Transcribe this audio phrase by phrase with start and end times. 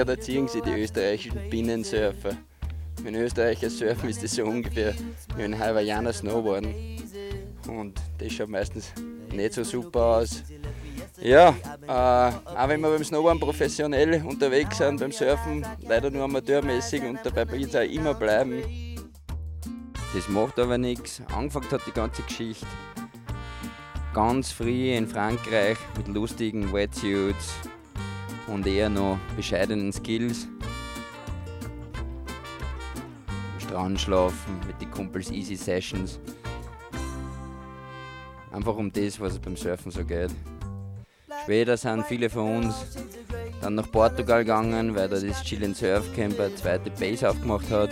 [0.00, 2.34] ja, da ziehen sie die österreichischen Binnensurfer.
[3.02, 4.94] Wenn Österreicher surfen, ist das so ungefähr
[5.36, 6.74] wie ein Hawaiianer Snowboarden.
[7.68, 8.94] Und das schaut meistens
[9.30, 10.42] nicht so super aus.
[11.20, 11.54] Ja,
[11.86, 17.18] äh, auch wenn wir beim Snowboarden professionell unterwegs sind, beim Surfen leider nur amateurmäßig und
[17.22, 18.62] dabei wird es auch immer bleiben.
[20.14, 21.20] Das macht aber nichts.
[21.30, 22.66] Angefangen hat die ganze Geschichte
[24.14, 27.54] ganz früh in Frankreich mit lustigen Wetsuits
[28.50, 30.48] und eher noch bescheidenen Skills.
[33.54, 36.18] Am Strand schlafen mit den Kumpels Easy Sessions.
[38.52, 40.30] Einfach um das, was es beim Surfen so geht.
[41.44, 42.74] Später sind viele von uns
[43.60, 47.90] dann nach Portugal gegangen, weil da das Chilean Surf Camp eine zweite Base aufgemacht hat.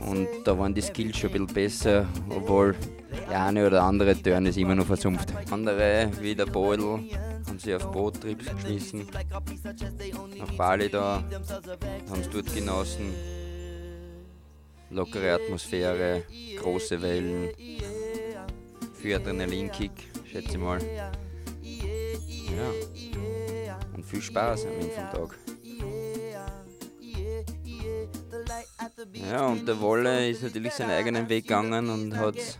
[0.00, 2.74] Und da waren die Skills schon ein bisschen besser, obwohl
[3.30, 5.32] der eine oder andere Turn ist immer noch versumpft.
[5.50, 7.00] Andere, wie der Beudel,
[7.58, 9.06] haben sich auf Boottrips geschmissen.
[10.38, 11.24] Nach Bali da,
[12.08, 13.12] haben es dort genossen.
[14.90, 16.22] Lockere Atmosphäre,
[16.60, 17.50] große Wellen,
[18.94, 19.90] viel Adrenalinkick,
[20.24, 20.78] schätze ich mal.
[20.96, 21.10] Ja.
[23.94, 25.38] Und viel Spaß am Ende vom Tag.
[29.12, 32.58] Ja, und der Wolle ist natürlich seinen eigenen Weg gegangen und hat es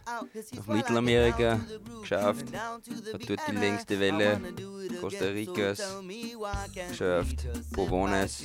[0.55, 1.59] nach Mittelamerika
[2.01, 2.47] geschafft.
[2.55, 4.41] Hat dort die längste Welle
[5.01, 5.99] Costa Ricas
[6.91, 8.45] geschafft, Povones.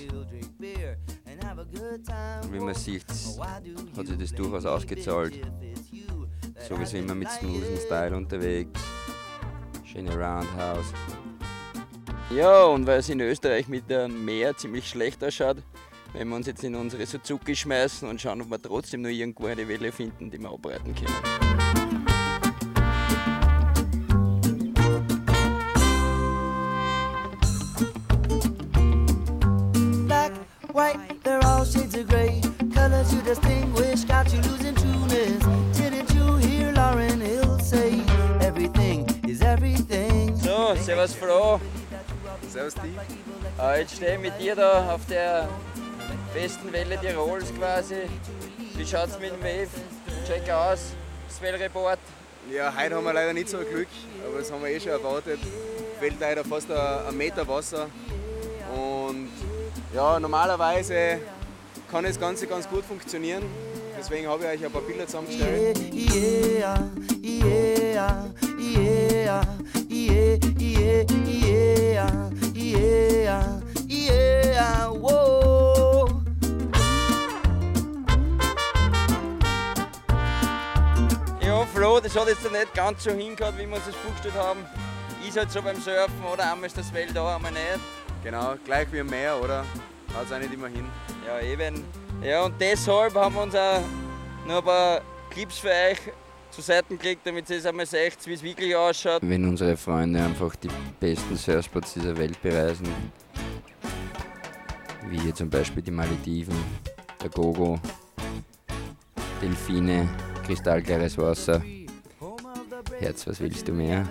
[2.51, 3.05] Wie man sieht,
[3.97, 5.39] hat sich das durchaus ausgezahlt.
[6.67, 8.79] Sowieso immer mit smoothen Style unterwegs.
[9.85, 10.93] Schöne Roundhouse.
[12.35, 15.57] Ja, und weil es in Österreich mit dem Meer ziemlich schlecht ausschaut,
[16.13, 19.47] wenn wir uns jetzt in unsere Suzuki schmeißen und schauen, ob wir trotzdem nur irgendwo
[19.47, 21.13] eine Welle finden, die wir abreiten können.
[30.07, 30.31] Black,
[30.73, 32.41] white, they're all shades of gray.
[32.73, 35.43] Colors you distinguish, got you losing trueness.
[35.75, 37.99] Didn't you hear Lauren Hill say,
[38.41, 40.35] everything is everything?
[40.37, 41.59] So, servus Flo.
[42.49, 42.95] Servus die.
[43.59, 45.47] Äh, jetzt stehe ich mit dir da auf der
[46.33, 47.95] besten Welle Tirols quasi.
[48.75, 49.69] Wie schaut's mit dem Wave?
[50.27, 50.93] Check aus,
[51.29, 51.99] Swell Report.
[52.51, 53.87] Ja, heute haben wir leider nicht so ein Glück,
[54.27, 55.39] aber das haben wir eh schon erwartet.
[55.99, 57.87] Fällt leider fast ein, ein Meter Wasser.
[58.75, 59.29] Und
[59.93, 61.19] ja, normalerweise
[61.89, 63.43] kann das Ganze ganz gut funktionieren.
[63.97, 65.77] Deswegen habe ich euch ein paar Bilder zusammengestellt.
[65.93, 66.89] Yeah,
[67.23, 68.25] yeah, yeah,
[68.59, 69.43] yeah,
[81.45, 84.61] Ja, Flo, das hat jetzt nicht ganz so hingehört, wie wir uns das vorgestellt haben.
[85.27, 86.49] Ist halt so beim Surfen, oder?
[86.49, 87.79] Einmal ist das Well da, einmal nicht.
[88.23, 89.65] Genau, gleich wie am Meer, oder?
[90.15, 90.85] Haut auch nicht immer hin.
[91.27, 91.83] Ja, eben.
[92.23, 93.81] Ja, und deshalb haben wir uns auch
[94.47, 95.99] noch ein paar Clips für euch
[96.49, 99.21] zur Seite gelegt, damit ihr es einmal seht, wie es wirklich ausschaut.
[99.21, 102.87] Wenn unsere Freunde einfach die besten Surfspots dieser Welt bereisen,
[105.09, 106.55] wie hier zum Beispiel die Malediven,
[107.21, 107.79] der Gogo,
[109.41, 110.07] Delfine,
[110.43, 111.61] kristallklares Wasser.
[112.99, 114.07] Herz, was willst du mehr?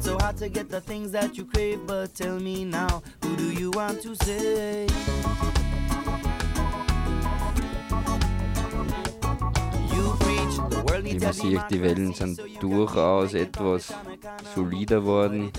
[0.00, 3.50] So hard to get the things that you crave, but tell me now, who do
[3.50, 4.86] you want to say?
[9.94, 13.94] You preach the world Wie man sieht, die Wellen sind durchaus etwas
[14.54, 15.50] solider worden.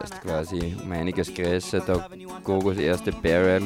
[0.00, 1.80] Heißt quasi um einiges größer.
[1.80, 2.08] Der
[2.44, 3.62] Gogos erste Barrel.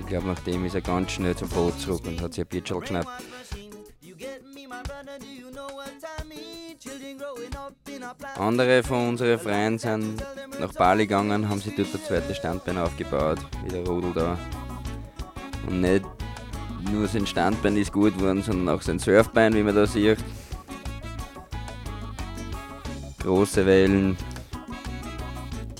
[0.00, 2.76] Ich glaube, nach dem ist er ganz schnell zum Boot zurück und hat sich ein
[2.76, 3.06] a planet.
[8.36, 10.22] Andere von unseren Freunden sind
[10.60, 14.38] nach Bali gegangen, haben sich dort ein zweites Standbein aufgebaut, wie der Rudel da.
[15.66, 16.04] Und nicht
[16.90, 20.18] nur sein Standbein ist gut geworden, sondern auch sein Surfbein, wie man da sieht.
[23.22, 24.16] Große Wellen,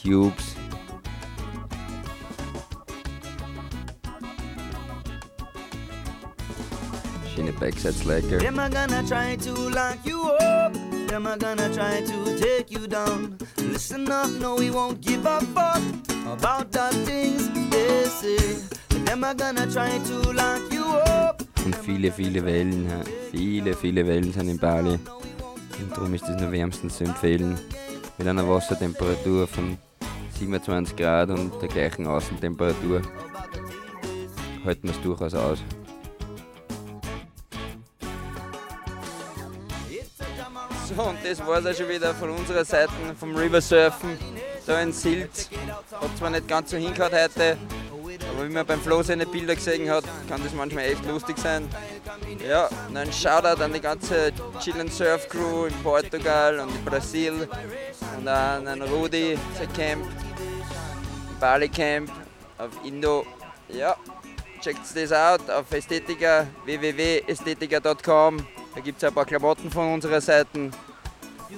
[0.02, 0.56] Tubes.
[7.34, 8.38] Schöne Backside-Slacker.
[8.38, 10.72] Them are gonna try to lock you up.
[11.08, 13.36] Them are gonna try to take you down.
[13.58, 15.82] Listen up, no, we won't give a fuck
[16.26, 18.56] about the things they say.
[19.04, 20.73] Them are gonna try to lock you
[21.94, 22.90] viele, viele Wellen.
[23.30, 24.94] Viele, viele Wellen sind in Bali.
[24.94, 27.58] Und darum ist es nur wärmstens zu empfehlen.
[28.18, 29.78] Mit einer Wassertemperatur von
[30.38, 33.02] 27 Grad und der gleichen Außentemperatur
[34.64, 35.58] halten wir es durchaus aus.
[40.88, 44.18] So, und das war es auch schon wieder von unserer Seite, vom Riversurfen
[44.66, 45.50] da in Silt.
[45.92, 47.56] Hat zwar nicht ganz so hingehört heute,
[48.34, 51.68] aber wie man beim Flo seine Bilder gesehen hat, kann das manchmal echt lustig sein.
[52.46, 56.84] Ja, und ein Shoutout an die ganze Chill and Surf Crew in Portugal und in
[56.84, 57.48] Brasil
[58.18, 60.04] und an, an Rudi, sein Camp,
[61.40, 62.10] Bali Camp
[62.58, 63.26] auf Indo.
[63.68, 63.96] Ja,
[64.60, 68.46] checkt das out auf Ästhetiker, www.ästhetiker.com.
[68.74, 70.70] Da gibt es ein paar Klamotten von unserer Seite.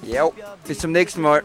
[0.03, 0.29] Ja,
[0.67, 1.43] bis zum nächsten Mal.